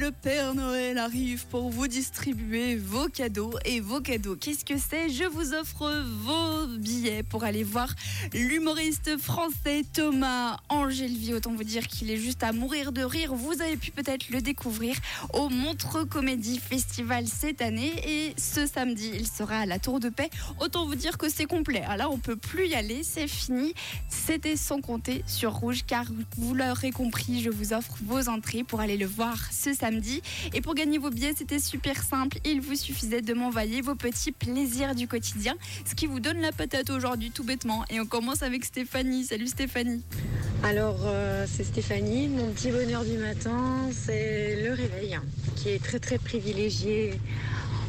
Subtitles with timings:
[0.00, 3.52] le Père Noël arrive pour vous distribuer vos cadeaux.
[3.66, 5.10] Et vos cadeaux, qu'est-ce que c'est?
[5.10, 5.92] Je vous offre
[6.22, 7.94] vos billets pour aller voir
[8.32, 11.34] l'humoriste français Thomas Angélevie.
[11.34, 13.34] Autant vous dire qu'il est juste à mourir de rire.
[13.34, 14.96] Vous avez pu peut-être le découvrir
[15.34, 17.92] au Montreux Comédie Festival cette année.
[18.06, 20.30] Et ce samedi, il sera à la Tour de Paix.
[20.60, 21.82] Autant vous dire que c'est complet.
[21.82, 23.74] Alors là, on peut plus y aller, c'est fini.
[24.08, 26.06] C'était sans compter sur Rouge, car
[26.38, 29.89] vous l'aurez compris, je vous offre vos entrées pour aller le voir ce samedi.
[30.54, 32.38] Et pour gagner vos billets, c'était super simple.
[32.44, 35.54] Il vous suffisait de m'envoyer vos petits plaisirs du quotidien,
[35.84, 37.84] ce qui vous donne la patate aujourd'hui tout bêtement.
[37.90, 39.24] Et on commence avec Stéphanie.
[39.24, 40.02] Salut Stéphanie.
[40.62, 42.28] Alors, euh, c'est Stéphanie.
[42.28, 45.18] Mon petit bonheur du matin, c'est le réveil,
[45.56, 47.14] qui est très très privilégié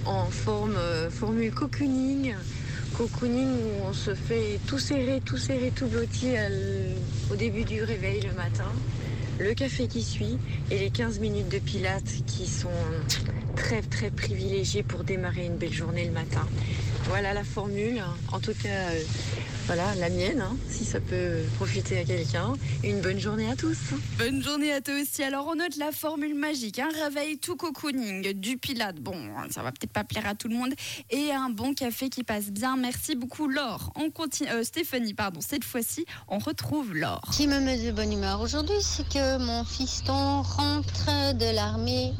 [0.05, 2.33] en forme euh, formule cocooning.
[2.97, 6.95] Cocooning où on se fait tout serré, tout serré, tout blotti l-
[7.31, 8.71] au début du réveil le matin.
[9.43, 10.37] Le café qui suit
[10.69, 12.69] et les 15 minutes de pilates qui sont
[13.55, 16.47] très très privilégiées pour démarrer une belle journée le matin.
[17.07, 18.01] Voilà la formule.
[18.31, 19.03] En tout cas, euh,
[19.67, 22.53] voilà la mienne, hein, si ça peut profiter à quelqu'un.
[22.83, 23.77] Une bonne journée à tous.
[24.17, 25.23] Bonne journée à toi aussi.
[25.23, 29.15] Alors on note la formule magique, un réveil tout cocooning, du pilate, bon,
[29.49, 30.73] ça va peut-être pas plaire à tout le monde,
[31.09, 32.77] et un bon café qui passe bien.
[32.77, 33.91] Merci beaucoup Laure.
[33.95, 37.21] On continue, euh, Stéphanie, pardon, cette fois-ci, on retrouve Laure.
[37.31, 42.13] qui me met de bonne humeur aujourd'hui, c'est que mon fiston rentre de l'armée.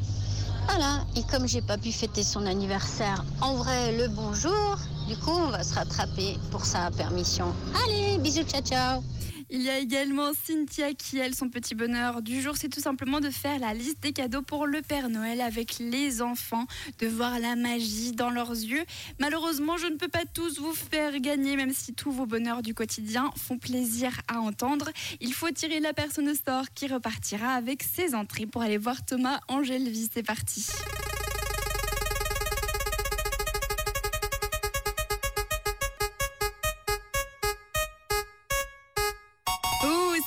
[0.68, 5.30] Voilà, et comme j'ai pas pu fêter son anniversaire en vrai le bonjour, du coup
[5.30, 7.46] on va se rattraper pour sa permission.
[7.84, 9.02] Allez, bisous, ciao ciao
[9.54, 13.20] Il y a également Cynthia qui, elle, son petit bonheur du jour, c'est tout simplement
[13.20, 16.64] de faire la liste des cadeaux pour le Père Noël avec les enfants,
[17.00, 18.82] de voir la magie dans leurs yeux.
[19.20, 22.72] Malheureusement, je ne peux pas tous vous faire gagner, même si tous vos bonheurs du
[22.72, 24.88] quotidien font plaisir à entendre.
[25.20, 29.04] Il faut tirer la personne au sort qui repartira avec ses entrées pour aller voir
[29.04, 30.08] Thomas Angèle-Vie.
[30.14, 30.64] C'est parti.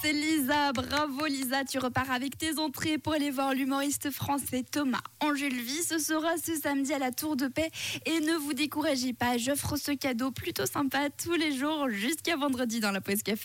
[0.06, 0.72] C'est Lisa.
[0.72, 1.64] Bravo Lisa.
[1.64, 5.84] Tu repars avec tes entrées pour aller voir l'humoriste français Thomas Angèle-Vie.
[5.84, 7.72] Ce sera ce samedi à la Tour de Paix.
[8.06, 12.80] Et ne vous découragez pas, j'offre ce cadeau plutôt sympa tous les jours jusqu'à vendredi
[12.80, 13.44] dans la pause café.